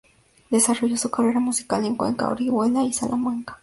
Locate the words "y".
2.83-2.91